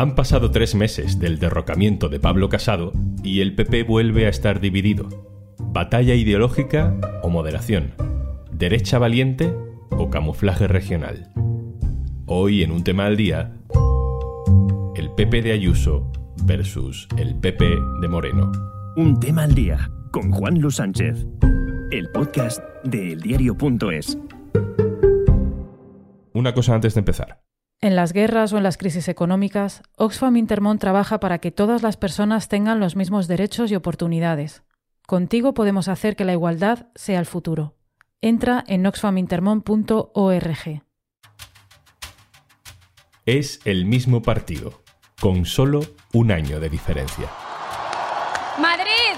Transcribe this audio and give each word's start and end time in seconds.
Han 0.00 0.14
pasado 0.14 0.50
tres 0.50 0.74
meses 0.74 1.18
del 1.18 1.38
derrocamiento 1.38 2.08
de 2.08 2.18
Pablo 2.18 2.48
Casado 2.48 2.92
y 3.22 3.42
el 3.42 3.54
PP 3.54 3.82
vuelve 3.82 4.24
a 4.24 4.30
estar 4.30 4.58
dividido. 4.58 5.10
¿Batalla 5.58 6.14
ideológica 6.14 6.96
o 7.22 7.28
moderación? 7.28 7.92
¿Derecha 8.50 8.98
valiente 8.98 9.54
o 9.90 10.08
camuflaje 10.08 10.68
regional? 10.68 11.30
Hoy 12.24 12.62
en 12.62 12.72
un 12.72 12.82
tema 12.82 13.04
al 13.04 13.18
día, 13.18 13.52
el 14.96 15.10
PP 15.10 15.42
de 15.42 15.52
Ayuso 15.52 16.10
versus 16.44 17.06
el 17.18 17.38
PP 17.38 17.66
de 18.00 18.08
Moreno. 18.08 18.50
Un 18.96 19.20
tema 19.20 19.42
al 19.42 19.54
día 19.54 19.90
con 20.12 20.30
Juan 20.30 20.62
Luis 20.62 20.76
Sánchez, 20.76 21.26
el 21.90 22.08
podcast 22.08 22.64
de 22.84 23.12
eldiario.es. 23.12 24.16
Una 26.32 26.54
cosa 26.54 26.74
antes 26.74 26.94
de 26.94 27.00
empezar. 27.00 27.49
En 27.82 27.96
las 27.96 28.12
guerras 28.12 28.52
o 28.52 28.58
en 28.58 28.62
las 28.62 28.76
crisis 28.76 29.08
económicas, 29.08 29.82
Oxfam 29.96 30.36
Intermón 30.36 30.78
trabaja 30.78 31.18
para 31.18 31.38
que 31.38 31.50
todas 31.50 31.82
las 31.82 31.96
personas 31.96 32.48
tengan 32.48 32.78
los 32.78 32.94
mismos 32.94 33.26
derechos 33.26 33.70
y 33.70 33.74
oportunidades. 33.74 34.62
Contigo 35.06 35.54
podemos 35.54 35.88
hacer 35.88 36.14
que 36.14 36.26
la 36.26 36.32
igualdad 36.32 36.88
sea 36.94 37.18
el 37.18 37.24
futuro. 37.24 37.74
Entra 38.20 38.64
en 38.66 38.84
oxfamintermon.org. 38.84 40.82
Es 43.24 43.60
el 43.64 43.86
mismo 43.86 44.20
partido, 44.20 44.82
con 45.18 45.46
solo 45.46 45.80
un 46.12 46.32
año 46.32 46.60
de 46.60 46.68
diferencia. 46.68 47.30
Madrid. 48.58 49.16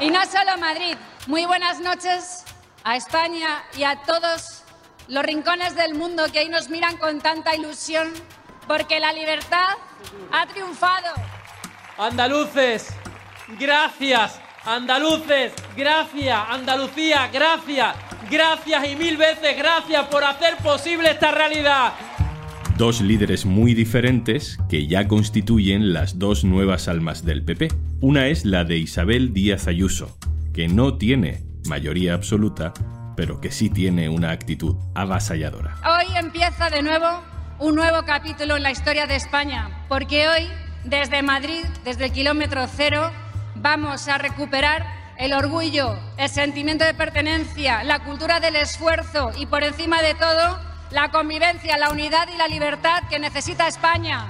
Y 0.00 0.08
no 0.08 0.24
solo 0.26 0.56
Madrid. 0.60 0.94
Muy 1.26 1.46
buenas 1.46 1.80
noches 1.80 2.44
a 2.84 2.96
España 2.96 3.64
y 3.76 3.82
a 3.82 4.00
todos 4.02 4.59
los 5.10 5.24
rincones 5.24 5.74
del 5.74 5.94
mundo 5.94 6.22
que 6.32 6.38
ahí 6.38 6.48
nos 6.48 6.70
miran 6.70 6.96
con 6.96 7.20
tanta 7.20 7.54
ilusión, 7.56 8.08
porque 8.68 9.00
la 9.00 9.12
libertad 9.12 9.74
ha 10.32 10.46
triunfado. 10.46 11.08
Andaluces, 11.98 12.94
gracias. 13.58 14.40
Andaluces, 14.64 15.52
gracias. 15.76 16.38
Andalucía, 16.48 17.28
gracias. 17.32 17.96
Gracias 18.30 18.88
y 18.88 18.94
mil 18.94 19.16
veces 19.16 19.56
gracias 19.56 20.06
por 20.06 20.22
hacer 20.22 20.56
posible 20.58 21.10
esta 21.10 21.32
realidad. 21.32 21.92
Dos 22.76 23.00
líderes 23.00 23.44
muy 23.44 23.74
diferentes 23.74 24.58
que 24.68 24.86
ya 24.86 25.08
constituyen 25.08 25.92
las 25.92 26.18
dos 26.18 26.44
nuevas 26.44 26.86
almas 26.86 27.24
del 27.24 27.42
PP. 27.42 27.68
Una 28.00 28.28
es 28.28 28.44
la 28.44 28.64
de 28.64 28.78
Isabel 28.78 29.32
Díaz 29.32 29.66
Ayuso, 29.66 30.16
que 30.54 30.68
no 30.68 30.96
tiene 30.96 31.42
mayoría 31.66 32.14
absoluta, 32.14 32.72
pero 33.20 33.38
que 33.38 33.50
sí 33.50 33.68
tiene 33.68 34.08
una 34.08 34.30
actitud 34.30 34.76
avasalladora. 34.94 35.76
Hoy 35.84 36.16
empieza 36.16 36.70
de 36.70 36.80
nuevo 36.80 37.22
un 37.58 37.74
nuevo 37.74 38.02
capítulo 38.06 38.56
en 38.56 38.62
la 38.62 38.70
historia 38.70 39.06
de 39.06 39.14
España, 39.14 39.84
porque 39.90 40.26
hoy, 40.26 40.48
desde 40.84 41.22
Madrid, 41.22 41.62
desde 41.84 42.06
el 42.06 42.12
kilómetro 42.12 42.66
cero, 42.66 43.10
vamos 43.56 44.08
a 44.08 44.16
recuperar 44.16 44.86
el 45.18 45.34
orgullo, 45.34 45.98
el 46.16 46.30
sentimiento 46.30 46.86
de 46.86 46.94
pertenencia, 46.94 47.84
la 47.84 47.98
cultura 47.98 48.40
del 48.40 48.56
esfuerzo 48.56 49.32
y, 49.36 49.44
por 49.44 49.64
encima 49.64 50.00
de 50.00 50.14
todo, 50.14 50.58
la 50.90 51.10
convivencia, 51.10 51.76
la 51.76 51.90
unidad 51.90 52.26
y 52.34 52.38
la 52.38 52.48
libertad 52.48 53.02
que 53.10 53.18
necesita 53.18 53.68
España. 53.68 54.28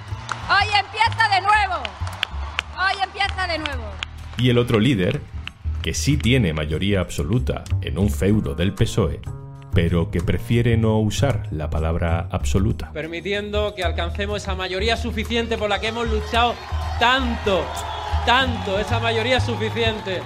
Hoy 0.51 0.67
empieza 0.67 1.29
de 1.33 1.41
nuevo. 1.43 1.81
Hoy 2.77 3.01
empieza 3.05 3.47
de 3.47 3.59
nuevo. 3.59 3.85
Y 4.37 4.51
el 4.51 4.59
otro 4.59 4.81
líder 4.81 5.23
que 5.83 5.95
sí 5.95 6.17
tiene 6.17 6.53
mayoría 6.53 7.01
absoluta 7.01 7.65
en 7.83 7.99
un 7.99 8.11
feudo 8.11 8.55
del 8.55 8.75
PSOE, 8.75 9.21
pero 9.75 10.11
que 10.11 10.21
prefiere 10.21 10.77
no 10.77 10.99
usar 10.99 11.49
la 11.51 11.71
palabra 11.71 12.29
absoluta. 12.31 12.93
Permitiendo 12.93 13.75
que 13.75 13.85
alcancemos 13.85 14.43
esa 14.43 14.55
mayoría 14.55 14.97
suficiente 14.97 15.57
por 15.57 15.71
la 15.71 15.81
que 15.81 15.89
hemos 15.89 16.09
luchado 16.11 16.55
tanto, 16.99 17.65
tanto, 18.27 18.79
esa 18.79 19.01
mayoría 19.01 19.41
suficiente. 19.41 20.21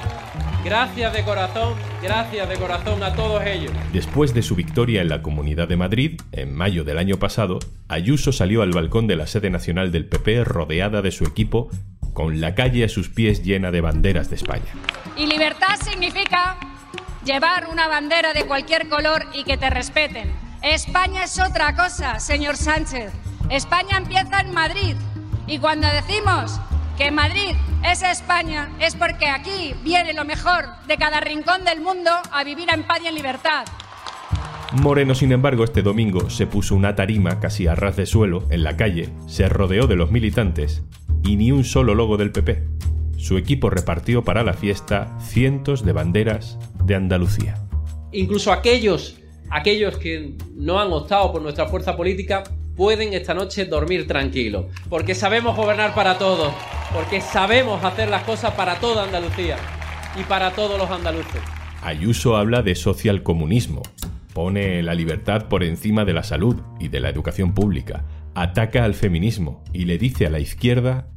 Gracias 0.65 1.13
de 1.13 1.23
corazón, 1.25 1.75
gracias 2.03 2.49
de 2.49 2.57
corazón 2.57 3.03
a 3.03 3.15
todos 3.15 3.45
ellos. 3.45 3.71
Después 3.93 4.33
de 4.33 4.41
su 4.41 4.57
victoria 4.57 5.03
en 5.03 5.11
la 5.11 5.21
Comunidad 5.21 5.69
de 5.69 5.77
Madrid, 5.77 6.21
en 6.33 6.55
mayo 6.55 6.85
del 6.85 6.97
año 6.97 7.19
pasado, 7.19 7.59
Ayuso 7.87 8.33
salió 8.33 8.63
al 8.63 8.71
balcón 8.71 9.07
de 9.07 9.15
la 9.15 9.27
sede 9.27 9.51
nacional 9.51 9.93
del 9.93 10.07
PP 10.07 10.43
rodeada 10.43 11.03
de 11.03 11.11
su 11.11 11.25
equipo 11.25 11.69
con 12.15 12.41
la 12.41 12.55
calle 12.55 12.85
a 12.85 12.89
sus 12.89 13.11
pies 13.11 13.43
llena 13.43 13.71
de 13.71 13.83
banderas 13.83 14.31
de 14.31 14.37
España. 14.37 14.73
Y 15.17 15.27
libertad 15.27 15.77
significa 15.85 16.57
llevar 17.25 17.67
una 17.71 17.89
bandera 17.89 18.33
de 18.33 18.47
cualquier 18.47 18.89
color 18.89 19.27
y 19.35 19.45
que 19.45 19.59
te 19.59 19.69
respeten. 19.69 20.33
España 20.63 21.25
es 21.25 21.39
otra 21.39 21.75
cosa, 21.75 22.21
señor 22.21 22.57
Sánchez. 22.57 23.13
España 23.51 23.99
empieza 23.99 24.41
en 24.41 24.55
Madrid. 24.55 24.97
Y 25.47 25.59
cuando 25.59 25.87
decimos 25.89 26.59
que 26.97 27.11
Madrid 27.11 27.55
es 27.85 28.03
España, 28.03 28.71
es 28.81 28.95
porque 28.95 29.29
aquí 29.29 29.75
viene 29.83 30.15
lo 30.15 30.25
mejor 30.25 30.67
de 30.87 30.97
cada 30.97 31.21
rincón 31.21 31.65
del 31.65 31.81
mundo 31.81 32.11
a 32.31 32.45
vivir 32.45 32.69
en 32.73 32.85
paz 32.85 33.01
y 33.05 33.09
en 33.09 33.15
libertad. 33.15 33.65
Moreno, 34.73 35.15
sin 35.15 35.33
embargo, 35.33 35.65
este 35.65 35.83
domingo 35.83 36.31
se 36.31 36.47
puso 36.47 36.75
una 36.75 36.97
tarima 36.97 37.39
casi 37.41 37.67
a 37.67 37.75
ras 37.75 37.97
de 37.97 38.07
suelo 38.07 38.45
en 38.51 38.65
la 38.65 38.77
calle, 38.77 39.11
se 39.29 39.49
rodeó 39.49 39.87
de 39.87 39.97
los 39.97 40.11
militantes 40.11 40.83
y 41.25 41.37
ni 41.37 41.51
un 41.51 41.65
solo 41.65 41.95
logo 41.95 42.17
del 42.17 42.31
PP. 42.31 42.63
Su 43.17 43.39
equipo 43.39 43.71
repartió 43.71 44.23
para 44.23 44.43
la 44.43 44.53
fiesta 44.53 45.19
cientos 45.21 45.85
de 45.85 45.93
banderas 45.93 46.59
de 46.85 46.95
Andalucía. 46.95 47.57
Incluso 48.13 48.53
aquellos, 48.53 49.17
aquellos 49.51 49.97
que 49.97 50.35
no 50.55 50.79
han 50.79 50.93
optado 50.93 51.33
por 51.33 51.43
nuestra 51.43 51.67
fuerza 51.67 51.97
política 51.97 52.45
pueden 52.77 53.15
esta 53.15 53.35
noche 53.35 53.65
dormir 53.65 54.07
tranquilos, 54.07 54.67
porque 54.89 55.15
sabemos 55.15 55.57
gobernar 55.57 55.95
para 55.95 56.19
todos, 56.19 56.53
porque 56.93 57.21
sabemos 57.21 57.83
hacer 57.83 58.11
las 58.11 58.25
cosas 58.25 58.53
para 58.55 58.77
toda 58.77 59.05
Andalucía 59.05 59.57
y 60.21 60.23
para 60.25 60.51
todos 60.51 60.79
los 60.79 60.91
andaluces. 60.91 61.41
Ayuso 61.83 62.37
habla 62.37 62.63
de 62.63 62.75
socialcomunismo, 62.75 63.83
pone 64.33 64.83
la 64.83 64.95
libertad 64.95 65.49
por 65.49 65.63
encima 65.63 66.05
de 66.05 66.13
la 66.13 66.25
salud 66.25 66.57
y 66.81 66.89
de 66.89 67.01
la 67.01 67.09
educación 67.09 67.55
pública, 67.55 68.05
ataca 68.35 68.85
al 68.85 68.95
feminismo 68.95 69.63
y 69.73 69.85
le 69.85 69.97
dice 69.99 70.27
a 70.27 70.31
la 70.31 70.41
izquierda 70.41 71.09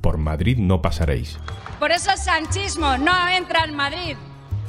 por 0.00 0.18
Madrid 0.18 0.58
no 0.58 0.82
pasaréis. 0.82 1.38
Por 1.78 1.92
eso 1.92 2.10
el 2.10 2.18
sanchismo 2.18 2.98
no 2.98 3.28
entra 3.28 3.64
en 3.64 3.74
Madrid, 3.74 4.16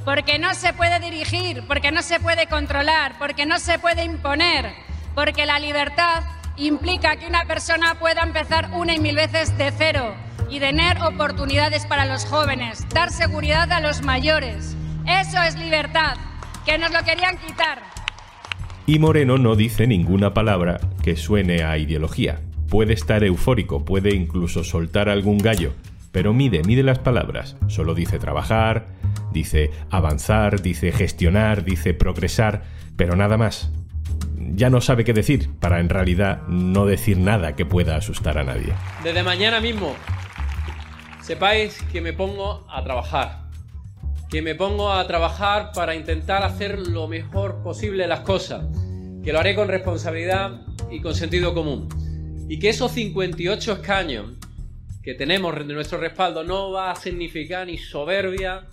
porque 0.05 0.39
no 0.39 0.53
se 0.53 0.73
puede 0.73 0.99
dirigir, 0.99 1.63
porque 1.67 1.91
no 1.91 2.01
se 2.01 2.19
puede 2.19 2.47
controlar, 2.47 3.13
porque 3.19 3.45
no 3.45 3.59
se 3.59 3.79
puede 3.79 4.03
imponer, 4.03 4.71
porque 5.15 5.45
la 5.45 5.59
libertad 5.59 6.23
implica 6.57 7.15
que 7.15 7.27
una 7.27 7.45
persona 7.45 7.95
pueda 7.99 8.23
empezar 8.23 8.69
una 8.73 8.95
y 8.95 8.99
mil 8.99 9.15
veces 9.15 9.57
de 9.57 9.71
cero 9.71 10.15
y 10.49 10.59
tener 10.59 11.01
oportunidades 11.01 11.85
para 11.85 12.05
los 12.05 12.25
jóvenes, 12.25 12.87
dar 12.89 13.09
seguridad 13.11 13.71
a 13.71 13.79
los 13.79 14.01
mayores. 14.03 14.75
Eso 15.07 15.41
es 15.41 15.57
libertad, 15.57 16.17
que 16.65 16.77
nos 16.77 16.91
lo 16.91 17.03
querían 17.03 17.37
quitar. 17.37 17.79
Y 18.85 18.99
Moreno 18.99 19.37
no 19.37 19.55
dice 19.55 19.87
ninguna 19.87 20.33
palabra 20.33 20.79
que 21.03 21.15
suene 21.15 21.63
a 21.63 21.77
ideología 21.77 22.41
puede 22.71 22.93
estar 22.93 23.21
eufórico, 23.25 23.83
puede 23.83 24.15
incluso 24.15 24.63
soltar 24.63 25.09
algún 25.09 25.39
gallo, 25.39 25.73
pero 26.13 26.33
mide, 26.33 26.63
mide 26.63 26.83
las 26.83 26.99
palabras. 26.99 27.57
Solo 27.67 27.93
dice 27.93 28.17
trabajar, 28.17 28.87
dice 29.33 29.71
avanzar, 29.89 30.61
dice 30.61 30.93
gestionar, 30.93 31.65
dice 31.65 31.93
progresar, 31.93 32.63
pero 32.95 33.17
nada 33.17 33.37
más. 33.37 33.69
Ya 34.37 34.69
no 34.69 34.79
sabe 34.79 35.03
qué 35.03 35.11
decir 35.11 35.49
para 35.59 35.81
en 35.81 35.89
realidad 35.89 36.43
no 36.47 36.85
decir 36.85 37.17
nada 37.17 37.57
que 37.57 37.65
pueda 37.65 37.97
asustar 37.97 38.37
a 38.37 38.45
nadie. 38.45 38.73
Desde 39.03 39.21
mañana 39.21 39.59
mismo, 39.59 39.93
sepáis 41.21 41.83
que 41.91 41.99
me 41.99 42.13
pongo 42.13 42.65
a 42.69 42.81
trabajar. 42.85 43.49
Que 44.29 44.41
me 44.41 44.55
pongo 44.55 44.93
a 44.93 45.05
trabajar 45.07 45.73
para 45.75 45.93
intentar 45.93 46.41
hacer 46.41 46.87
lo 46.87 47.09
mejor 47.09 47.63
posible 47.63 48.07
las 48.07 48.21
cosas. 48.21 48.63
Que 49.25 49.33
lo 49.33 49.39
haré 49.39 49.55
con 49.55 49.67
responsabilidad 49.67 50.61
y 50.89 51.01
con 51.01 51.15
sentido 51.15 51.53
común 51.53 51.89
y 52.51 52.59
que 52.59 52.67
esos 52.67 52.91
58 52.91 53.71
escaños 53.71 54.25
que 55.01 55.13
tenemos 55.13 55.55
de 55.55 55.73
nuestro 55.73 55.97
respaldo 55.99 56.43
no 56.43 56.73
va 56.73 56.91
a 56.91 56.97
significar 56.97 57.65
ni 57.65 57.77
soberbia 57.77 58.63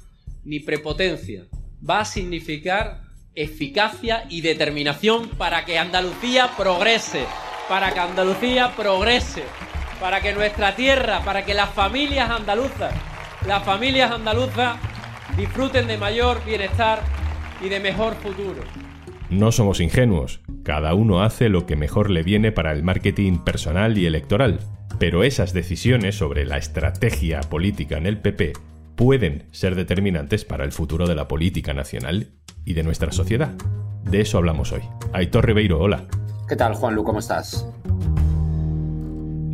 ni 0.45 0.59
prepotencia, 0.59 1.45
va 1.89 2.01
a 2.01 2.05
significar 2.05 3.03
eficacia 3.37 4.27
y 4.29 4.41
determinación 4.41 5.29
para 5.29 5.65
que 5.65 5.79
Andalucía 5.79 6.51
progrese, 6.57 7.25
para 7.69 7.95
que 7.95 8.01
Andalucía 8.01 8.75
progrese, 8.75 9.45
para 10.01 10.21
que 10.23 10.35
nuestra 10.35 10.75
tierra, 10.75 11.25
para 11.25 11.45
que 11.45 11.55
las 11.55 11.71
familias 11.71 12.31
andaluzas, 12.31 12.93
las 13.47 13.63
familias 13.63 14.11
andaluzas 14.11 14.77
disfruten 15.37 15.87
de 15.87 15.99
mayor 15.99 16.45
bienestar 16.45 17.05
y 17.65 17.69
de 17.69 17.79
mejor 17.79 18.17
futuro. 18.17 18.65
No 19.31 19.53
somos 19.53 19.79
ingenuos, 19.79 20.41
cada 20.69 20.93
uno 20.93 21.23
hace 21.23 21.49
lo 21.49 21.65
que 21.65 21.77
mejor 21.77 22.11
le 22.11 22.23
viene 22.23 22.53
para 22.53 22.73
el 22.73 22.83
marketing 22.83 23.39
personal 23.39 23.97
y 23.97 24.05
electoral, 24.05 24.61
pero 24.99 25.25
esas 25.25 25.55
decisiones 25.55 26.17
sobre 26.17 26.45
la 26.45 26.59
estrategia 26.59 27.41
política 27.41 27.97
en 27.97 28.05
el 28.05 28.19
PP 28.19 28.53
pueden 28.95 29.45
ser 29.51 29.77
determinantes 29.77 30.45
para 30.45 30.65
el 30.65 30.73
futuro 30.73 31.07
de 31.07 31.15
la 31.15 31.27
política 31.27 31.73
nacional 31.73 32.35
y 32.67 32.75
de 32.75 32.83
nuestra 32.83 33.13
sociedad. 33.13 33.55
De 34.05 34.21
eso 34.21 34.37
hablamos 34.37 34.71
hoy. 34.73 34.83
Aitor 35.15 35.47
Ribeiro, 35.47 35.81
hola. 35.81 36.07
¿Qué 36.47 36.55
tal, 36.55 36.75
Juanlu? 36.75 37.03
¿Cómo 37.03 37.21
estás? 37.21 37.67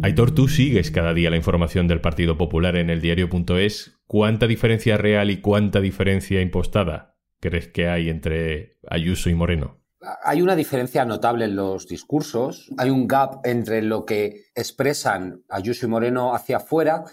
Aitor, 0.02 0.32
tú 0.32 0.48
sigues 0.48 0.90
cada 0.90 1.14
día 1.14 1.30
la 1.30 1.36
información 1.36 1.86
del 1.86 2.00
Partido 2.00 2.36
Popular 2.36 2.74
en 2.74 2.90
el 2.90 3.00
diario.es. 3.00 4.00
¿Cuánta 4.08 4.48
diferencia 4.48 4.96
real 4.96 5.30
y 5.30 5.36
cuánta 5.36 5.80
diferencia 5.80 6.40
impostada 6.40 7.14
crees 7.38 7.68
que 7.68 7.86
hay 7.86 8.08
entre 8.08 8.80
Ayuso 8.90 9.30
y 9.30 9.36
Moreno? 9.36 9.83
Hay 10.22 10.42
una 10.42 10.56
diferencia 10.56 11.04
notable 11.04 11.46
en 11.46 11.56
los 11.56 11.86
discursos, 11.86 12.70
hay 12.76 12.90
un 12.90 13.06
gap 13.06 13.40
entre 13.44 13.82
lo 13.82 14.04
que 14.04 14.46
expresan 14.54 15.42
Ayuso 15.48 15.86
y 15.86 15.88
Moreno 15.88 16.34
hacia 16.34 16.58
afuera 16.58 17.04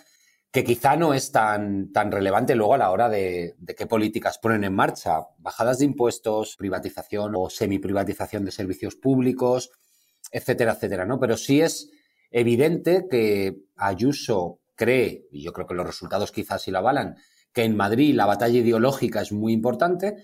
que 0.51 0.65
quizá 0.65 0.97
no 0.97 1.13
es 1.13 1.31
tan, 1.31 1.93
tan 1.93 2.11
relevante 2.11 2.55
luego 2.55 2.73
a 2.73 2.77
la 2.77 2.91
hora 2.91 3.07
de, 3.07 3.55
de, 3.57 3.73
qué 3.73 3.85
políticas 3.87 4.37
ponen 4.37 4.65
en 4.65 4.73
marcha. 4.73 5.21
Bajadas 5.37 5.79
de 5.79 5.85
impuestos, 5.85 6.57
privatización 6.57 7.33
o 7.37 7.49
semiprivatización 7.49 8.43
de 8.43 8.51
servicios 8.51 8.95
públicos, 8.95 9.71
etcétera, 10.29 10.73
etcétera, 10.73 11.05
¿no? 11.05 11.19
Pero 11.19 11.37
sí 11.37 11.61
es 11.61 11.89
evidente 12.31 13.07
que 13.09 13.55
Ayuso 13.77 14.59
cree, 14.75 15.27
y 15.31 15.41
yo 15.41 15.53
creo 15.53 15.67
que 15.67 15.73
los 15.73 15.85
resultados 15.85 16.31
quizás 16.31 16.63
sí 16.63 16.71
la 16.71 16.79
avalan, 16.79 17.15
que 17.53 17.63
en 17.63 17.77
Madrid 17.77 18.15
la 18.15 18.25
batalla 18.25 18.59
ideológica 18.59 19.21
es 19.21 19.31
muy 19.31 19.53
importante 19.53 20.17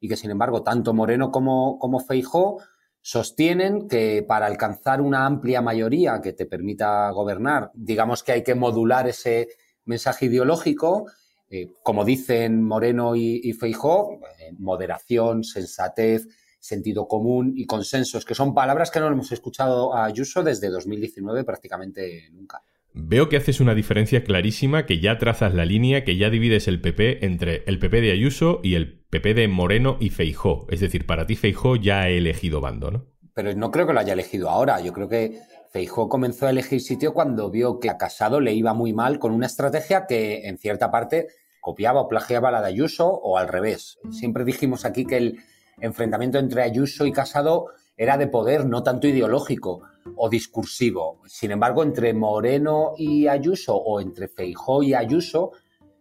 y 0.00 0.08
que, 0.08 0.16
sin 0.16 0.30
embargo, 0.30 0.62
tanto 0.62 0.94
Moreno 0.94 1.30
como, 1.30 1.78
como 1.78 2.00
Feijó 2.00 2.58
sostienen 3.02 3.88
que 3.88 4.24
para 4.26 4.46
alcanzar 4.46 5.00
una 5.00 5.26
amplia 5.26 5.62
mayoría 5.62 6.20
que 6.20 6.32
te 6.32 6.46
permita 6.46 7.10
gobernar, 7.10 7.70
digamos 7.74 8.22
que 8.22 8.32
hay 8.32 8.42
que 8.42 8.54
modular 8.54 9.08
ese 9.08 9.48
mensaje 9.84 10.26
ideológico, 10.26 11.06
eh, 11.48 11.72
como 11.82 12.04
dicen 12.04 12.62
Moreno 12.62 13.16
y, 13.16 13.52
Feijó, 13.54 14.20
eh, 14.38 14.52
moderación, 14.58 15.44
sensatez, 15.44 16.28
sentido 16.60 17.08
común 17.08 17.54
y 17.56 17.66
consensos, 17.66 18.24
que 18.24 18.34
son 18.34 18.54
palabras 18.54 18.90
que 18.90 19.00
no 19.00 19.08
hemos 19.08 19.32
escuchado 19.32 19.94
a 19.94 20.04
Ayuso 20.04 20.42
desde 20.42 20.68
2019 20.68 21.44
prácticamente 21.44 22.28
nunca. 22.32 22.62
Veo 22.92 23.28
que 23.28 23.36
haces 23.36 23.60
una 23.60 23.74
diferencia 23.74 24.24
clarísima, 24.24 24.84
que 24.84 24.98
ya 25.00 25.16
trazas 25.18 25.54
la 25.54 25.64
línea, 25.64 26.04
que 26.04 26.16
ya 26.16 26.28
divides 26.28 26.66
el 26.66 26.80
PP 26.80 27.24
entre 27.24 27.62
el 27.66 27.78
PP 27.78 28.00
de 28.00 28.10
Ayuso 28.10 28.60
y 28.64 28.74
el 28.74 29.00
PP 29.10 29.34
de 29.34 29.48
Moreno 29.48 29.96
y 30.00 30.10
Feijó. 30.10 30.66
Es 30.70 30.80
decir, 30.80 31.06
para 31.06 31.26
ti 31.26 31.36
Feijó 31.36 31.76
ya 31.76 32.00
ha 32.00 32.08
elegido 32.08 32.60
bando, 32.60 32.90
¿no? 32.90 33.06
Pero 33.32 33.54
no 33.54 33.70
creo 33.70 33.86
que 33.86 33.92
lo 33.92 34.00
haya 34.00 34.14
elegido 34.14 34.50
ahora. 34.50 34.80
Yo 34.80 34.92
creo 34.92 35.08
que 35.08 35.38
Feijó 35.70 36.08
comenzó 36.08 36.46
a 36.46 36.50
elegir 36.50 36.80
sitio 36.80 37.14
cuando 37.14 37.48
vio 37.48 37.78
que 37.78 37.90
a 37.90 37.96
Casado 37.96 38.40
le 38.40 38.54
iba 38.54 38.74
muy 38.74 38.92
mal 38.92 39.20
con 39.20 39.32
una 39.32 39.46
estrategia 39.46 40.06
que 40.06 40.48
en 40.48 40.58
cierta 40.58 40.90
parte 40.90 41.28
copiaba 41.60 42.00
o 42.00 42.08
plagiaba 42.08 42.50
la 42.50 42.60
de 42.60 42.68
Ayuso 42.68 43.08
o 43.08 43.38
al 43.38 43.46
revés. 43.46 43.98
Siempre 44.10 44.44
dijimos 44.44 44.84
aquí 44.84 45.04
que 45.04 45.16
el 45.16 45.38
enfrentamiento 45.80 46.38
entre 46.38 46.62
Ayuso 46.62 47.06
y 47.06 47.12
Casado 47.12 47.68
era 48.00 48.16
de 48.16 48.28
poder, 48.28 48.64
no 48.64 48.82
tanto 48.82 49.06
ideológico 49.06 49.82
o 50.16 50.30
discursivo. 50.30 51.20
Sin 51.26 51.50
embargo, 51.50 51.82
entre 51.82 52.14
Moreno 52.14 52.94
y 52.96 53.28
Ayuso 53.28 53.76
o 53.76 54.00
entre 54.00 54.26
Feijó 54.26 54.82
y 54.82 54.94
Ayuso, 54.94 55.52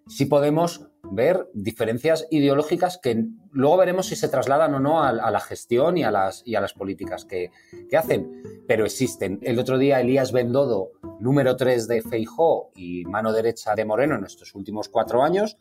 sí 0.07 0.23
podemos 0.23 0.87
ver 1.03 1.49
diferencias 1.53 2.25
ideológicas 2.31 2.99
que 3.03 3.25
luego 3.51 3.75
veremos 3.75 4.07
si 4.07 4.15
se 4.15 4.29
trasladan 4.29 4.75
o 4.75 4.79
no 4.79 5.03
a, 5.03 5.11
la 5.11 5.39
gestión 5.41 5.97
y 5.97 6.05
a 6.05 6.11
las, 6.11 6.41
y 6.45 6.55
a 6.55 6.61
las 6.61 6.71
políticas 6.71 7.25
que, 7.25 7.51
que, 7.89 7.97
hacen, 7.97 8.43
pero 8.65 8.85
existen. 8.85 9.37
El 9.41 9.59
otro 9.59 9.77
día 9.77 9.99
Elías 9.99 10.31
Bendodo, 10.31 10.91
número 11.19 11.57
3 11.57 11.85
de 11.89 12.01
Feijó 12.01 12.71
y 12.77 13.03
mano 13.03 13.33
derecha 13.33 13.75
de 13.75 13.83
Moreno 13.83 14.15
en 14.15 14.23
estos 14.23 14.55
últimos 14.55 14.87
cuatro 14.87 15.21
años, 15.21 15.57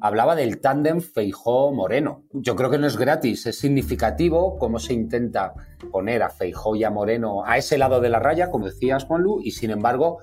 hablaba 0.00 0.36
del 0.36 0.60
tándem 0.60 1.00
Feijó-Moreno. 1.00 2.24
Yo 2.32 2.56
creo 2.56 2.70
que 2.70 2.78
no 2.78 2.86
es 2.86 2.96
gratis, 2.96 3.46
es 3.46 3.58
significativo 3.58 4.58
cómo 4.58 4.78
se 4.78 4.94
intenta 4.94 5.54
poner 5.90 6.22
a 6.22 6.30
Feijó 6.30 6.76
y 6.76 6.84
a 6.84 6.90
Moreno 6.90 7.44
a 7.44 7.58
ese 7.58 7.78
lado 7.78 8.00
de 8.00 8.08
la 8.08 8.18
raya, 8.18 8.50
como 8.50 8.66
decías, 8.66 9.04
Juanlu, 9.04 9.40
y 9.42 9.52
sin 9.52 9.70
embargo 9.70 10.18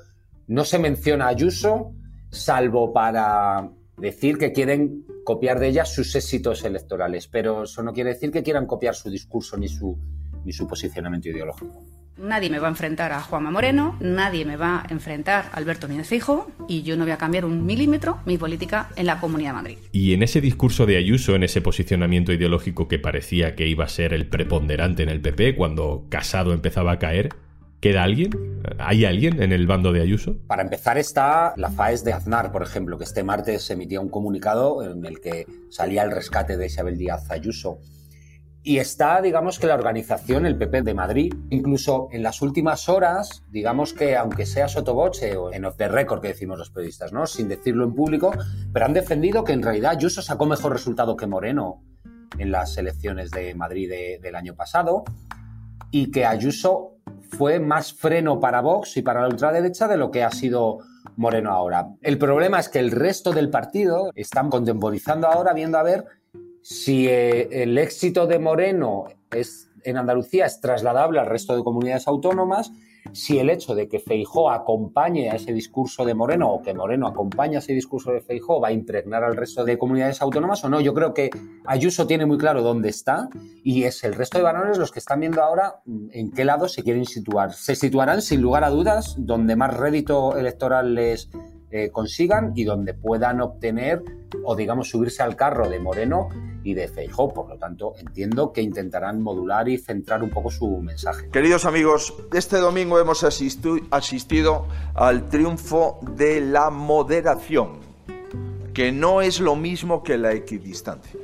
no 0.48 0.64
se 0.64 0.80
menciona 0.80 1.26
a 1.26 1.30
Ayuso, 1.30 1.94
salvo 2.30 2.94
para 2.94 3.72
decir 3.98 4.38
que 4.38 4.52
quieren 4.52 5.06
copiar 5.24 5.60
de 5.60 5.68
ella 5.68 5.86
sus 5.86 6.16
éxitos 6.16 6.64
electorales, 6.64 7.28
pero 7.28 7.64
eso 7.64 7.82
no 7.82 7.94
quiere 7.94 8.14
decir 8.14 8.32
que 8.32 8.44
quieran 8.44 8.68
copiar 8.68 8.96
su 8.96 9.10
discurso 9.10 9.58
ni 9.58 9.68
su, 9.68 9.98
ni 10.44 10.54
su 10.54 10.68
posicionamiento 10.68 11.30
ideológico. 11.30 11.84
Nadie 12.18 12.50
me 12.50 12.60
va 12.60 12.68
a 12.68 12.70
enfrentar 12.70 13.12
a 13.12 13.20
Juanma 13.20 13.52
Moreno, 13.52 13.98
nadie 14.00 14.46
me 14.46 14.56
va 14.56 14.84
a 14.84 14.86
enfrentar 14.90 15.50
a 15.52 15.58
Alberto 15.58 15.90
Núñez 15.90 16.08
Fijo 16.08 16.50
y 16.68 16.82
yo 16.84 16.96
no 16.96 17.04
voy 17.04 17.12
a 17.12 17.18
cambiar 17.18 17.44
un 17.44 17.66
milímetro 17.66 18.20
mi 18.26 18.38
política 18.38 18.90
en 18.96 19.06
la 19.06 19.20
Comunidad 19.20 19.50
de 19.50 19.56
Madrid. 19.56 19.78
Y 19.92 20.14
en 20.14 20.24
ese 20.24 20.40
discurso 20.40 20.86
de 20.86 20.96
Ayuso, 20.96 21.36
en 21.36 21.44
ese 21.44 21.60
posicionamiento 21.60 22.32
ideológico 22.32 22.88
que 22.88 23.00
parecía 23.00 23.56
que 23.56 23.68
iba 23.68 23.84
a 23.84 23.90
ser 23.90 24.14
el 24.14 24.28
preponderante 24.28 25.04
en 25.04 25.10
el 25.10 25.20
PP 25.20 25.58
cuando 25.58 26.06
Casado 26.10 26.54
empezaba 26.54 26.94
a 26.94 27.00
caer, 27.00 27.30
¿Queda 27.82 28.02
alguien? 28.02 28.32
¿Hay 28.80 29.06
alguien 29.06 29.44
en 29.44 29.52
el 29.52 29.68
bando 29.68 29.94
de 29.94 30.02
Ayuso? 30.02 30.38
Para 30.48 30.64
empezar 30.64 30.98
está 30.98 31.54
la 31.56 31.70
FAES 31.70 32.04
de 32.04 32.14
Aznar, 32.14 32.52
por 32.52 32.64
ejemplo, 32.64 32.98
que 32.98 33.04
este 33.04 33.24
martes 33.24 33.70
emitía 33.70 34.02
un 34.02 34.10
comunicado 34.10 34.82
en 34.84 35.06
el 35.06 35.20
que 35.20 35.46
salía 35.70 36.02
el 36.02 36.10
rescate 36.10 36.58
de 36.58 36.66
Isabel 36.66 36.98
Díaz 36.98 37.30
Ayuso. 37.30 37.78
Y 38.68 38.80
está, 38.80 39.22
digamos 39.22 39.60
que 39.60 39.68
la 39.68 39.76
organización, 39.76 40.48
el 40.48 40.58
PP 40.58 40.82
de 40.82 40.96
Madrid, 40.96 41.32
incluso 41.52 42.08
en 42.12 42.24
las 42.24 42.42
últimas 42.42 42.90
horas, 42.90 43.44
digamos 43.52 43.94
que 43.94 44.18
aunque 44.18 44.48
sea 44.48 44.68
sotoboche 44.68 45.38
o 45.38 45.54
en 45.54 45.66
off 45.66 45.78
the 45.78 45.88
record 45.88 46.20
que 46.20 46.30
decimos 46.30 46.58
los 46.58 46.72
periodistas, 46.72 47.14
¿no? 47.14 47.28
Sin 47.28 47.48
decirlo 47.48 47.84
en 47.84 47.94
público, 47.94 48.34
pero 48.74 48.88
han 48.88 48.94
defendido 48.96 49.44
que 49.44 49.54
en 49.54 49.62
realidad 49.62 49.92
Ayuso 49.92 50.24
sacó 50.24 50.48
mejor 50.48 50.74
resultado 50.74 51.16
que 51.16 51.28
Moreno 51.28 51.84
en 52.40 52.52
las 52.52 52.76
elecciones 52.80 53.30
de 53.30 53.54
Madrid 53.54 53.88
del 54.20 54.36
año 54.36 54.56
pasado 54.56 55.04
y 55.92 56.10
que 56.10 56.26
Ayuso 56.26 56.96
fue 57.38 57.60
más 57.60 57.94
freno 57.94 58.40
para 58.40 58.62
Vox 58.62 58.98
y 58.98 59.04
para 59.04 59.22
la 59.22 59.28
ultraderecha 59.28 59.88
de 59.88 59.98
lo 59.98 60.10
que 60.10 60.24
ha 60.24 60.32
sido 60.32 60.80
Moreno 61.18 61.52
ahora. 61.52 61.90
El 62.02 62.18
problema 62.18 62.60
es 62.60 62.70
que 62.70 62.80
el 62.80 62.90
resto 62.90 63.32
del 63.32 63.52
partido 63.52 64.10
están 64.16 64.50
contemporizando 64.50 65.28
ahora, 65.28 65.54
viendo 65.54 65.78
a 65.78 65.84
ver 65.84 66.06
si 66.68 67.08
eh, 67.08 67.62
el 67.62 67.78
éxito 67.78 68.26
de 68.26 68.40
Moreno 68.40 69.06
es, 69.30 69.70
en 69.84 69.98
Andalucía 69.98 70.48
es 70.48 70.60
trasladable 70.60 71.20
al 71.20 71.28
resto 71.28 71.56
de 71.56 71.64
comunidades 71.64 72.08
autónomas, 72.08 72.72
si 73.12 73.38
el 73.38 73.52
hecho 73.52 73.76
de 73.76 73.88
que 73.88 74.00
Feijó 74.00 74.50
acompañe 74.50 75.30
a 75.30 75.36
ese 75.36 75.54
discurso 75.54 76.04
de 76.06 76.16
Moreno 76.16 76.52
o 76.52 76.64
que 76.64 76.74
Moreno 76.74 77.06
acompañe 77.06 77.58
a 77.58 77.60
ese 77.60 77.74
discurso 77.74 78.12
de 78.12 78.22
Feijó 78.22 78.60
va 78.60 78.70
a 78.70 78.72
impregnar 78.72 79.24
al 79.24 79.36
resto 79.36 79.64
de 79.64 79.78
comunidades 79.78 80.24
autónomas 80.24 80.64
o 80.66 80.70
no. 80.70 80.82
Yo 80.82 80.96
creo 80.96 81.14
que 81.14 81.30
Ayuso 81.66 82.08
tiene 82.08 82.26
muy 82.26 82.40
claro 82.40 82.64
dónde 82.64 82.90
está 82.90 83.30
y 83.64 83.84
es 83.84 84.04
el 84.04 84.16
resto 84.16 84.40
de 84.40 84.46
varones 84.46 84.80
los 84.80 84.92
que 84.92 84.98
están 84.98 85.20
viendo 85.20 85.44
ahora 85.44 85.84
mm, 85.86 86.08
en 86.14 86.32
qué 86.32 86.46
lado 86.46 86.68
se 86.68 86.82
quieren 86.82 87.06
situar. 87.06 87.54
Se 87.54 87.76
situarán 87.76 88.24
sin 88.24 88.42
lugar 88.42 88.64
a 88.64 88.72
dudas 88.72 89.14
donde 89.20 89.56
más 89.56 89.72
rédito 89.78 90.36
electoral 90.36 90.96
les 90.96 91.30
eh, 91.78 91.92
consigan 91.92 92.54
y 92.56 92.64
donde 92.64 92.94
puedan 92.94 93.42
obtener 93.42 94.02
o 94.46 94.56
digamos 94.56 94.88
subirse 94.88 95.22
al 95.24 95.36
carro 95.36 95.68
de 95.68 95.78
Moreno 95.78 96.30
y 96.64 96.74
de 96.74 96.88
Feijó. 96.88 97.34
Por 97.34 97.50
lo 97.50 97.58
tanto, 97.58 97.96
entiendo 97.98 98.54
que 98.54 98.62
intentarán 98.62 99.22
modular 99.22 99.68
y 99.68 99.78
centrar 99.78 100.24
un 100.24 100.30
poco 100.30 100.50
su 100.50 100.70
mensaje. 100.78 101.28
Queridos 101.32 101.66
amigos, 101.66 102.16
este 102.32 102.60
domingo 102.60 102.98
hemos 102.98 103.26
asistido 103.26 104.68
al 104.94 105.28
triunfo 105.28 106.00
de 106.16 106.40
la 106.40 106.70
moderación, 106.70 107.82
que 108.74 108.94
no 108.94 109.22
es 109.22 109.42
lo 109.42 109.58
mismo 109.58 110.02
que 110.02 110.18
la 110.18 110.32
equidistancia. 110.32 111.20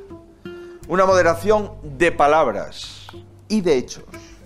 Una 0.86 1.06
moderación 1.06 1.72
de 1.82 2.12
palabras 2.12 3.06
y 3.48 3.62
de 3.62 3.78
hechos, 3.78 4.04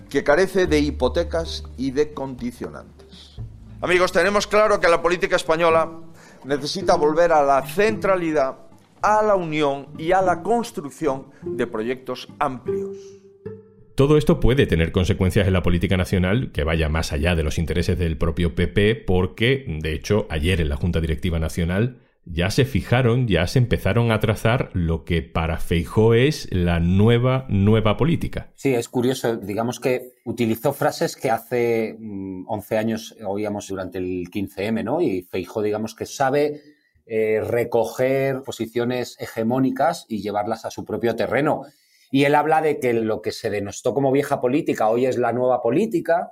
que 0.09 0.23
carece 0.23 0.67
de 0.67 0.79
hipotecas 0.79 1.65
y 1.75 1.91
de 1.91 2.13
condicionantes. 2.13 2.96
Amigos, 3.79 4.11
tenemos 4.11 4.47
claro 4.47 4.79
que 4.79 4.87
la 4.87 5.03
política 5.03 5.35
española 5.35 5.91
necesita 6.45 6.95
volver 6.95 7.31
a 7.31 7.43
la 7.43 7.61
centralidad, 7.61 8.57
a 9.03 9.21
la 9.21 9.35
unión 9.35 9.89
y 9.99 10.13
a 10.13 10.21
la 10.23 10.41
construcción 10.41 11.27
de 11.43 11.67
proyectos 11.67 12.27
amplios. 12.39 12.97
Todo 13.93 14.17
esto 14.17 14.39
puede 14.39 14.65
tener 14.65 14.91
consecuencias 14.91 15.45
en 15.45 15.53
la 15.53 15.61
política 15.61 15.95
nacional 15.95 16.51
que 16.51 16.63
vaya 16.63 16.89
más 16.89 17.13
allá 17.13 17.35
de 17.35 17.43
los 17.43 17.59
intereses 17.59 17.99
del 17.99 18.17
propio 18.17 18.55
PP 18.55 18.95
porque, 18.95 19.65
de 19.67 19.93
hecho, 19.93 20.25
ayer 20.29 20.59
en 20.59 20.69
la 20.69 20.75
Junta 20.75 20.99
Directiva 20.99 21.37
Nacional 21.37 21.97
ya 22.31 22.49
se 22.49 22.65
fijaron, 22.65 23.27
ya 23.27 23.47
se 23.47 23.59
empezaron 23.59 24.11
a 24.11 24.19
trazar 24.19 24.69
lo 24.73 25.05
que 25.05 25.21
para 25.21 25.57
Feijó 25.57 26.13
es 26.13 26.47
la 26.51 26.79
nueva, 26.79 27.45
nueva 27.49 27.97
política. 27.97 28.51
Sí, 28.55 28.73
es 28.73 28.89
curioso. 28.89 29.37
Digamos 29.37 29.79
que 29.79 30.13
utilizó 30.25 30.73
frases 30.73 31.15
que 31.15 31.29
hace 31.29 31.95
11 31.97 32.75
mm, 32.75 32.77
años 32.77 33.15
oíamos 33.25 33.67
durante 33.67 33.97
el 33.97 34.29
15M, 34.29 34.83
¿no? 34.83 35.01
Y 35.01 35.21
Feijó, 35.23 35.61
digamos 35.61 35.95
que 35.95 36.05
sabe 36.05 36.61
eh, 37.05 37.41
recoger 37.41 38.41
posiciones 38.43 39.15
hegemónicas 39.19 40.05
y 40.09 40.21
llevarlas 40.21 40.65
a 40.65 40.71
su 40.71 40.83
propio 40.85 41.15
terreno. 41.15 41.63
Y 42.11 42.25
él 42.25 42.35
habla 42.35 42.61
de 42.61 42.79
que 42.79 42.93
lo 42.93 43.21
que 43.21 43.31
se 43.31 43.49
denostó 43.49 43.93
como 43.93 44.11
vieja 44.11 44.41
política 44.41 44.89
hoy 44.89 45.05
es 45.05 45.17
la 45.17 45.33
nueva 45.33 45.61
política 45.61 46.31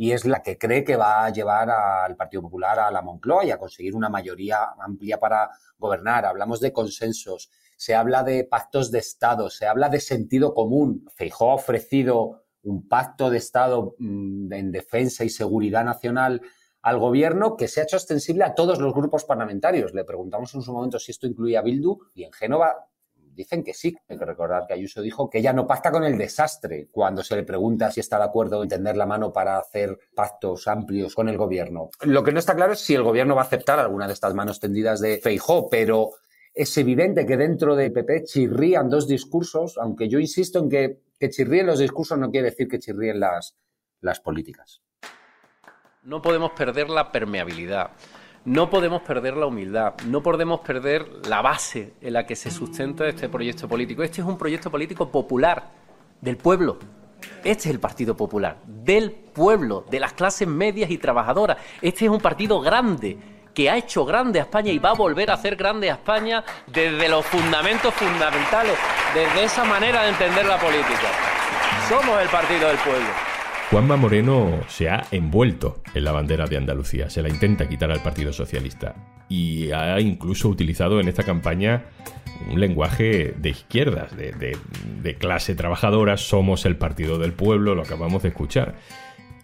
y 0.00 0.12
es 0.12 0.24
la 0.24 0.44
que 0.44 0.56
cree 0.56 0.84
que 0.84 0.94
va 0.94 1.24
a 1.24 1.30
llevar 1.30 1.68
al 1.68 2.14
Partido 2.14 2.40
Popular 2.42 2.78
a 2.78 2.88
la 2.88 3.02
Moncloa 3.02 3.44
y 3.44 3.50
a 3.50 3.58
conseguir 3.58 3.96
una 3.96 4.08
mayoría 4.08 4.58
amplia 4.78 5.18
para 5.18 5.50
gobernar. 5.76 6.24
Hablamos 6.24 6.60
de 6.60 6.72
consensos, 6.72 7.50
se 7.76 7.96
habla 7.96 8.22
de 8.22 8.44
pactos 8.44 8.92
de 8.92 9.00
Estado, 9.00 9.50
se 9.50 9.66
habla 9.66 9.88
de 9.88 9.98
sentido 9.98 10.54
común. 10.54 11.04
Feijó 11.16 11.50
ha 11.50 11.54
ofrecido 11.54 12.44
un 12.62 12.86
pacto 12.86 13.28
de 13.28 13.38
Estado 13.38 13.96
mm, 13.98 14.52
en 14.52 14.70
defensa 14.70 15.24
y 15.24 15.30
seguridad 15.30 15.84
nacional 15.84 16.42
al 16.80 16.98
gobierno 17.00 17.56
que 17.56 17.66
se 17.66 17.80
ha 17.80 17.82
hecho 17.82 17.96
extensible 17.96 18.44
a 18.44 18.54
todos 18.54 18.78
los 18.78 18.94
grupos 18.94 19.24
parlamentarios. 19.24 19.94
Le 19.94 20.04
preguntamos 20.04 20.54
en 20.54 20.62
su 20.62 20.72
momento 20.72 21.00
si 21.00 21.10
esto 21.10 21.26
incluía 21.26 21.58
a 21.58 21.62
Bildu 21.62 21.98
y 22.14 22.22
en 22.22 22.32
Génova 22.32 22.87
dicen 23.38 23.62
que 23.62 23.72
sí. 23.72 23.96
Hay 24.08 24.18
que 24.18 24.24
recordar 24.24 24.66
que 24.66 24.74
Ayuso 24.74 25.00
dijo 25.00 25.30
que 25.30 25.38
ella 25.38 25.52
no 25.52 25.66
pacta 25.66 25.92
con 25.92 26.02
el 26.02 26.18
desastre 26.18 26.88
cuando 26.90 27.22
se 27.22 27.36
le 27.36 27.44
pregunta 27.44 27.90
si 27.90 28.00
está 28.00 28.18
de 28.18 28.24
acuerdo 28.24 28.62
en 28.62 28.68
tender 28.68 28.96
la 28.96 29.06
mano 29.06 29.32
para 29.32 29.58
hacer 29.58 29.96
pactos 30.14 30.66
amplios 30.66 31.14
con 31.14 31.28
el 31.28 31.38
gobierno. 31.38 31.90
Lo 32.02 32.24
que 32.24 32.32
no 32.32 32.40
está 32.40 32.56
claro 32.56 32.72
es 32.72 32.80
si 32.80 32.94
el 32.94 33.04
gobierno 33.04 33.36
va 33.36 33.42
a 33.42 33.44
aceptar 33.44 33.78
alguna 33.78 34.08
de 34.08 34.12
estas 34.12 34.34
manos 34.34 34.58
tendidas 34.58 35.00
de 35.00 35.18
Feijó, 35.18 35.68
pero 35.70 36.10
es 36.52 36.76
evidente 36.76 37.24
que 37.24 37.36
dentro 37.36 37.76
del 37.76 37.92
PP 37.92 38.24
chirrían 38.24 38.88
dos 38.88 39.06
discursos, 39.06 39.78
aunque 39.78 40.08
yo 40.08 40.18
insisto 40.18 40.58
en 40.58 40.68
que, 40.68 40.98
que 41.18 41.30
chirríen 41.30 41.66
los 41.66 41.78
discursos 41.78 42.18
no 42.18 42.30
quiere 42.32 42.50
decir 42.50 42.66
que 42.66 42.80
chirríen 42.80 43.20
las 43.20 44.20
políticas. 44.20 44.82
No 46.02 46.20
podemos 46.20 46.50
perder 46.52 46.90
la 46.90 47.12
permeabilidad. 47.12 47.92
No 48.48 48.70
podemos 48.70 49.02
perder 49.02 49.36
la 49.36 49.44
humildad, 49.44 49.92
no 50.06 50.22
podemos 50.22 50.60
perder 50.60 51.06
la 51.26 51.42
base 51.42 51.92
en 52.00 52.14
la 52.14 52.24
que 52.24 52.34
se 52.34 52.50
sustenta 52.50 53.06
este 53.06 53.28
proyecto 53.28 53.68
político. 53.68 54.02
Este 54.02 54.22
es 54.22 54.26
un 54.26 54.38
proyecto 54.38 54.70
político 54.70 55.10
popular, 55.10 55.70
del 56.18 56.38
pueblo. 56.38 56.78
Este 57.44 57.50
es 57.50 57.66
el 57.66 57.78
Partido 57.78 58.16
Popular, 58.16 58.56
del 58.64 59.10
pueblo, 59.10 59.84
de 59.90 60.00
las 60.00 60.14
clases 60.14 60.48
medias 60.48 60.90
y 60.90 60.96
trabajadoras. 60.96 61.58
Este 61.82 62.06
es 62.06 62.10
un 62.10 62.20
partido 62.20 62.58
grande, 62.62 63.18
que 63.52 63.68
ha 63.68 63.76
hecho 63.76 64.06
grande 64.06 64.38
a 64.38 64.44
España 64.44 64.72
y 64.72 64.78
va 64.78 64.92
a 64.92 64.94
volver 64.94 65.30
a 65.30 65.34
hacer 65.34 65.54
grande 65.54 65.90
a 65.90 65.96
España 65.96 66.42
desde 66.68 67.06
los 67.06 67.26
fundamentos 67.26 67.92
fundamentales, 67.92 68.78
desde 69.12 69.44
esa 69.44 69.64
manera 69.64 70.04
de 70.04 70.08
entender 70.08 70.46
la 70.46 70.58
política. 70.58 71.10
Somos 71.86 72.18
el 72.22 72.28
Partido 72.30 72.68
del 72.68 72.78
Pueblo. 72.78 73.27
Juanma 73.70 73.96
Moreno 73.96 74.62
se 74.66 74.88
ha 74.88 75.04
envuelto 75.10 75.82
en 75.92 76.04
la 76.04 76.12
bandera 76.12 76.46
de 76.46 76.56
Andalucía, 76.56 77.10
se 77.10 77.20
la 77.20 77.28
intenta 77.28 77.68
quitar 77.68 77.90
al 77.90 78.02
Partido 78.02 78.32
Socialista 78.32 78.94
y 79.28 79.70
ha 79.72 80.00
incluso 80.00 80.48
utilizado 80.48 81.00
en 81.00 81.08
esta 81.08 81.22
campaña 81.22 81.84
un 82.50 82.60
lenguaje 82.60 83.34
de 83.36 83.50
izquierdas, 83.50 84.16
de, 84.16 85.16
clase 85.18 85.54
trabajadora, 85.54 86.16
somos 86.16 86.64
el 86.64 86.76
partido 86.76 87.18
del 87.18 87.34
pueblo, 87.34 87.74
lo 87.74 87.82
acabamos 87.82 88.22
de 88.22 88.30
escuchar. 88.30 88.76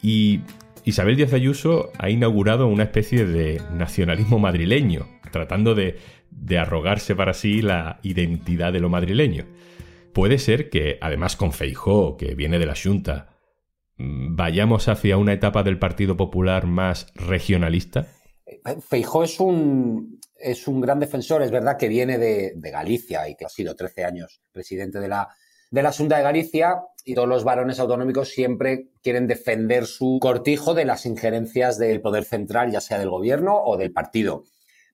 Y 0.01 0.41
Isabel 0.85 1.17
Díaz 1.17 1.35
Ayuso 1.35 1.93
ha 1.99 2.09
inaugurado 2.09 2.67
una 2.67 2.85
especie 2.85 3.27
de 3.27 3.61
nacionalismo 3.73 4.39
madrileño, 4.39 5.07
tratando 5.33 5.75
de, 5.75 5.99
de 6.31 6.59
arrogarse 6.59 7.15
para 7.15 7.35
sí 7.35 7.61
la 7.61 7.99
identidad 8.03 8.73
de 8.73 8.81
lo 8.81 8.89
madrileño. 8.89 9.45
Puede 10.15 10.39
ser 10.39 10.71
que, 10.71 10.97
además 11.03 11.37
con 11.37 11.53
Feijó, 11.53 12.17
que 12.17 12.35
viene 12.35 12.59
de 12.59 12.67
la 12.67 12.75
Junta, 12.75 13.34
vayamos 13.97 14.89
hacia 14.89 15.17
una 15.17 15.33
etapa 15.33 15.63
del 15.63 15.79
Partido 15.79 16.17
Popular 16.17 16.67
más 16.67 17.07
regionalista? 17.15 18.07
Feijó 18.81 19.25
es 19.25 19.41
un, 19.41 20.21
es 20.39 20.69
un 20.69 20.81
gran 20.81 21.01
defensor, 21.01 21.43
es 21.43 21.51
verdad 21.51 21.77
que 21.77 21.89
viene 21.89 22.19
de, 22.19 22.55
Galicia 22.57 23.29
y 23.29 23.37
que 23.37 23.45
ha 23.45 23.49
sido 23.49 23.75
13 23.75 24.05
años 24.05 24.41
presidente 24.53 25.01
de 25.01 25.09
la, 25.09 25.29
de 25.71 25.83
la 25.83 25.93
Junta 25.93 26.17
de 26.17 26.23
Galicia 26.23 26.83
y 27.05 27.15
todos 27.15 27.29
los 27.29 27.45
varones 27.45 27.79
autonómicos 27.79 28.31
siempre 28.31 28.91
quieren 29.03 29.27
defender 29.27 29.87
su 29.87 30.19
cortijo 30.21 30.75
de 30.75 30.85
las 30.85 31.07
injerencias 31.07 31.79
del 31.79 32.01
poder 32.01 32.25
central, 32.25 32.71
ya 32.71 32.81
sea 32.81 32.99
del 32.99 33.11
gobierno 33.11 33.57
o 33.57 33.77
del 33.77 33.93
partido. 33.93 34.45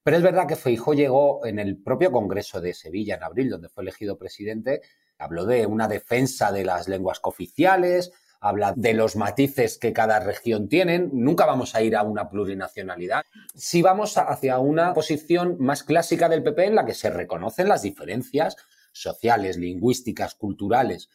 Pero 0.03 0.17
es 0.17 0.23
verdad 0.23 0.47
que 0.47 0.57
Feijó 0.57 0.95
llegó 0.95 1.45
en 1.45 1.59
el 1.59 1.81
propio 1.83 2.11
Congreso 2.11 2.61
de 2.61 2.75
Sevilla 2.75 3.17
en 3.17 3.23
abril, 3.23 3.51
donde 3.51 3.69
fue 3.69 3.83
elegido 3.83 4.19
presidente, 4.19 4.81
habló 5.19 5.45
de 5.45 5.67
una 5.67 5.89
defensa 5.89 6.51
de 6.51 6.65
las 6.65 6.89
lenguas 6.89 7.21
cooficiales, 7.21 8.11
habla 8.41 8.73
de 8.77 8.95
los 8.95 9.17
matices 9.17 9.79
que 9.79 9.93
cada 9.93 10.19
región 10.21 10.69
tiene. 10.69 10.99
Nunca 11.13 11.47
vamos 11.47 11.75
a 11.75 11.83
ir 11.83 11.97
a 11.97 12.03
una 12.03 12.29
plurinacionalidad. 12.29 13.25
Si 13.55 13.83
vamos 13.83 14.17
hacia 14.17 14.59
una 14.59 14.95
posición 14.95 15.57
más 15.59 15.83
clásica 15.83 16.29
del 16.29 16.43
PP 16.43 16.65
en 16.65 16.75
la 16.75 16.87
que 16.87 16.95
se 16.95 17.11
reconocen 17.11 17.69
las 17.69 17.83
diferencias 17.83 18.57
sociales, 18.93 19.57
lingüísticas, 19.57 20.35
culturales 20.35 21.11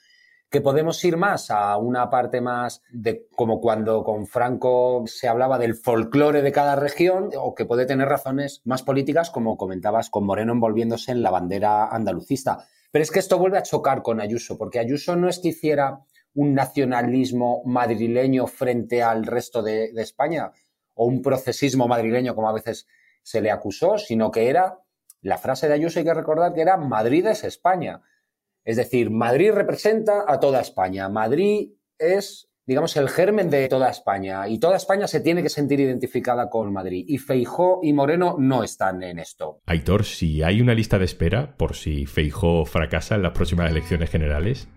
que 0.50 0.62
podemos 0.62 1.04
ir 1.04 1.18
más 1.18 1.52
a 1.52 1.76
una 1.76 2.10
parte 2.10 2.40
más 2.40 2.82
de 2.90 3.28
como 3.36 3.60
cuando 3.60 4.04
con 4.04 4.28
Franco 4.28 5.04
se 5.06 5.28
hablaba 5.28 5.58
del 5.58 5.76
folclore 5.76 6.42
de 6.42 6.52
cada 6.52 6.76
región 6.76 7.30
o 7.38 7.56
que 7.56 7.66
puede 7.66 7.86
tener 7.86 8.08
razones 8.08 8.62
más 8.64 8.84
políticas 8.84 9.32
como 9.32 9.58
comentabas 9.58 10.10
con 10.10 10.26
Moreno 10.26 10.54
envolviéndose 10.54 11.12
en 11.12 11.24
la 11.24 11.32
bandera 11.32 11.88
andalucista. 11.88 12.68
Pero 12.92 13.04
es 13.04 13.12
que 13.12 13.20
esto 13.20 13.38
vuelve 13.38 13.58
a 13.58 13.64
chocar 13.64 14.02
con 14.02 14.22
Ayuso 14.22 14.58
porque 14.58 14.80
Ayuso 14.80 15.16
no 15.18 15.28
es 15.28 15.40
que 15.40 15.50
hiciera 15.50 16.06
un 16.36 16.54
nacionalismo 16.54 17.64
madrileño 17.66 18.46
frente 18.46 19.02
al 19.02 19.26
resto 19.26 19.64
de, 19.64 19.86
España 19.96 20.52
o 20.94 21.06
un 21.06 21.22
procesismo 21.22 21.88
madrileño 21.88 22.36
como 22.36 22.50
a 22.50 22.54
veces 22.54 22.88
se 23.24 23.42
le 23.42 23.52
acusó, 23.52 23.98
sino 23.98 24.32
que 24.32 24.50
era, 24.50 24.80
la 25.22 25.38
frase 25.38 25.68
de 25.68 25.74
Ayuso 25.74 26.00
hay 26.00 26.06
que 26.06 26.14
recordar 26.14 26.54
que 26.54 26.62
era 26.62 26.78
Madrid 26.78 27.26
es 27.26 27.44
España. 27.44 28.02
Es 28.64 28.78
decir, 28.78 29.10
Madrid 29.10 29.52
representa 29.52 30.26
a 30.28 30.40
toda 30.40 30.62
España. 30.62 31.10
Madrid 31.10 31.72
es, 31.98 32.50
digamos, 32.66 32.96
el 32.98 33.10
germen 33.10 33.50
de 33.50 33.68
toda 33.68 33.90
España 33.90 34.48
y 34.48 34.60
toda 34.60 34.76
España 34.76 35.08
se 35.08 35.22
tiene 35.22 35.42
que 35.42 35.50
sentir 35.50 35.80
identificada 35.80 36.50
con 36.50 36.72
Madrid. 36.72 37.06
Y 37.08 37.18
Feijó 37.18 37.80
y 37.82 37.94
Moreno 37.94 38.36
no 38.38 38.64
están 38.64 39.02
en 39.04 39.20
esto. 39.20 39.62
Aitor, 39.66 40.04
si 40.04 40.44
hay 40.44 40.62
una 40.62 40.74
lista 40.74 41.00
de 41.00 41.06
espera 41.06 41.56
por 41.58 41.76
si 41.76 42.06
Feijó 42.06 42.66
fracasa 42.66 43.16
en 43.16 43.24
las 43.24 43.32
próximas 43.32 43.72
elecciones 43.72 44.10
generales, 44.10 44.68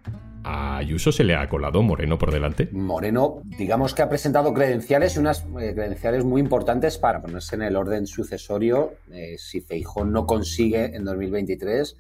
a 0.49 0.79
Ayuso 0.79 1.13
se 1.13 1.25
le 1.25 1.37
ha 1.37 1.47
colado 1.47 1.83
Moreno 1.83 2.17
por 2.17 2.33
delante. 2.33 2.71
Moreno, 2.73 3.43
digamos 3.45 3.95
que 3.95 4.01
ha 4.01 4.09
presentado 4.09 4.55
credenciales 4.55 5.15
y 5.15 5.19
unas 5.19 5.45
eh, 5.61 5.75
credenciales 5.75 6.25
muy 6.25 6.41
importantes 6.41 6.97
para 6.97 7.21
ponerse 7.21 7.57
en 7.57 7.63
el 7.63 7.77
orden 7.77 8.07
sucesorio 8.07 8.95
eh, 9.13 9.37
si 9.37 9.61
Feijón 9.61 10.11
no 10.11 10.27
consigue 10.27 10.97
en 10.97 11.05
2023 11.05 11.97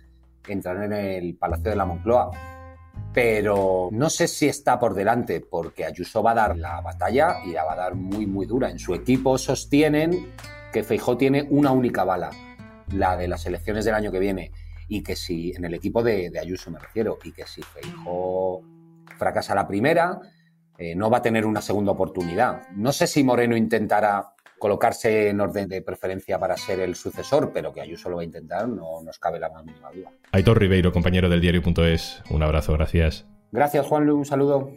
entrar 0.48 0.82
en 0.82 0.94
el 0.94 1.34
Palacio 1.36 1.68
de 1.70 1.76
la 1.76 1.84
Moncloa. 1.84 2.30
Pero 3.12 3.90
no 3.92 4.08
sé 4.08 4.26
si 4.26 4.48
está 4.48 4.78
por 4.78 4.94
delante, 4.94 5.40
porque 5.40 5.84
Ayuso 5.84 6.22
va 6.22 6.30
a 6.30 6.34
dar 6.34 6.56
la 6.56 6.80
batalla 6.80 7.44
y 7.44 7.52
la 7.52 7.64
va 7.64 7.74
a 7.74 7.76
dar 7.76 7.94
muy, 7.96 8.26
muy 8.26 8.46
dura. 8.46 8.70
En 8.70 8.78
su 8.78 8.94
equipo 8.94 9.36
sostienen 9.36 10.32
que 10.72 10.82
Feijó 10.82 11.18
tiene 11.18 11.46
una 11.50 11.70
única 11.72 12.04
bala, 12.04 12.30
la 12.92 13.14
de 13.16 13.28
las 13.28 13.44
elecciones 13.44 13.84
del 13.84 13.94
año 13.94 14.10
que 14.10 14.20
viene 14.20 14.52
y 14.88 15.02
que 15.02 15.14
si, 15.14 15.52
en 15.52 15.64
el 15.64 15.74
equipo 15.74 16.02
de, 16.02 16.32
Ayuso 16.40 16.70
me 16.70 16.78
refiero, 16.78 17.18
y 17.22 17.32
que 17.32 17.46
si 17.46 17.62
Feijóo 17.62 18.62
fracasa 19.18 19.54
la 19.54 19.68
primera, 19.68 20.18
eh, 20.78 20.94
no 20.94 21.10
va 21.10 21.18
a 21.18 21.22
tener 21.22 21.44
una 21.44 21.60
segunda 21.60 21.92
oportunidad. 21.92 22.68
No 22.74 22.92
sé 22.92 23.06
si 23.06 23.22
Moreno 23.22 23.56
intentará 23.56 24.34
colocarse 24.58 25.28
en 25.28 25.40
orden 25.40 25.68
de 25.68 25.82
preferencia 25.82 26.38
para 26.38 26.56
ser 26.56 26.80
el 26.80 26.94
sucesor, 26.94 27.52
pero 27.52 27.72
que 27.72 27.80
Ayuso 27.80 28.08
lo 28.08 28.16
va 28.16 28.22
a 28.22 28.24
intentar, 28.24 28.68
no 28.68 29.02
nos 29.02 29.18
cabe 29.18 29.38
la 29.38 29.50
más 29.50 29.64
mínima 29.64 29.90
duda. 29.92 30.10
Aitor 30.32 30.58
Ribeiro, 30.58 30.92
compañero 30.92 31.28
del 31.28 31.40
diario.es, 31.40 32.22
un 32.30 32.42
abrazo, 32.42 32.72
gracias. 32.72 33.26
Gracias, 33.52 33.86
Juan 33.86 34.10
un 34.10 34.24
saludo. 34.24 34.72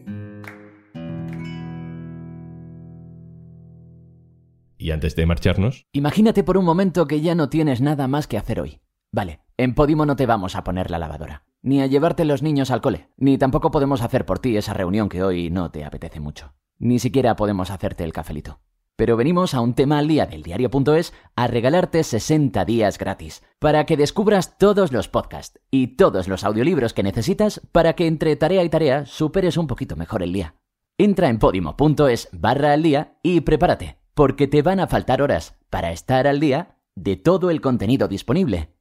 Y 4.78 4.92
antes 4.92 5.16
de 5.16 5.26
marcharnos... 5.26 5.86
Imagínate 5.94 6.44
por 6.44 6.58
un 6.58 6.66
momento 6.66 7.08
que 7.08 7.22
ya 7.22 7.36
no 7.36 7.50
tienes 7.50 7.82
nada 7.82 8.08
más 8.08 8.28
que 8.28 8.38
hacer 8.38 8.60
hoy. 8.60 8.82
Vale, 9.12 9.42
en 9.64 9.76
Podimo 9.76 10.08
no 10.08 10.16
te 10.16 10.26
vamos 10.26 10.56
a 10.56 10.64
poner 10.64 10.90
la 10.90 10.98
lavadora, 10.98 11.44
ni 11.62 11.82
a 11.82 11.86
llevarte 11.86 12.26
los 12.26 12.42
niños 12.42 12.72
al 12.72 12.82
cole, 12.82 13.10
ni 13.18 13.38
tampoco 13.38 13.70
podemos 13.70 14.02
hacer 14.02 14.26
por 14.26 14.40
ti 14.40 14.58
esa 14.58 14.74
reunión 14.74 15.08
que 15.08 15.22
hoy 15.22 15.52
no 15.52 15.70
te 15.70 15.86
apetece 15.86 16.20
mucho. 16.20 16.54
Ni 16.80 16.98
siquiera 16.98 17.36
podemos 17.36 17.70
hacerte 17.70 18.04
el 18.04 18.12
cafelito. 18.12 18.60
Pero 18.96 19.18
venimos 19.18 19.54
a 19.54 19.62
un 19.62 19.76
tema 19.76 20.00
al 20.00 20.08
día 20.08 20.26
del 20.26 20.42
diario.es 20.42 21.14
a 21.36 21.46
regalarte 21.46 22.04
60 22.04 22.66
días 22.66 22.98
gratis, 22.98 23.44
para 23.60 23.86
que 23.86 23.98
descubras 23.98 24.58
todos 24.58 24.92
los 24.92 25.08
podcasts 25.08 25.60
y 25.70 25.96
todos 25.96 26.28
los 26.28 26.44
audiolibros 26.44 26.94
que 26.94 27.04
necesitas 27.04 27.62
para 27.72 27.94
que 27.94 28.08
entre 28.08 28.36
tarea 28.38 28.64
y 28.64 28.70
tarea 28.70 29.06
superes 29.06 29.58
un 29.58 29.68
poquito 29.68 29.96
mejor 29.96 30.24
el 30.24 30.34
día. 30.34 30.56
Entra 30.98 31.30
en 31.30 31.38
podimo.es 31.38 32.30
barra 32.32 32.74
al 32.74 32.82
día 32.82 33.20
y 33.22 33.42
prepárate, 33.42 34.00
porque 34.16 34.48
te 34.48 34.64
van 34.64 34.80
a 34.80 34.88
faltar 34.88 35.22
horas 35.22 35.56
para 35.70 35.92
estar 35.92 36.26
al 36.26 36.40
día 36.40 36.80
de 36.96 37.16
todo 37.16 37.52
el 37.52 37.62
contenido 37.62 38.08
disponible 38.08 38.81